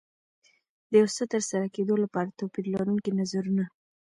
د 0.89 0.91
یو 1.01 1.07
څه 1.15 1.23
ترسره 1.33 1.67
کېدو 1.75 1.95
لپاره 2.03 2.35
توپير 2.39 2.65
لرونکي 2.73 3.11
نظرونه. 3.19 3.63